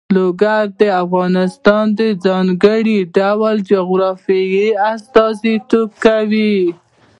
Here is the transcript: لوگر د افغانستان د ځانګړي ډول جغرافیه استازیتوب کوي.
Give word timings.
لوگر 0.15 0.63
د 0.81 0.83
افغانستان 1.03 1.85
د 1.99 2.01
ځانګړي 2.25 2.97
ډول 3.17 3.55
جغرافیه 3.71 4.67
استازیتوب 4.93 5.89
کوي. 6.05 6.57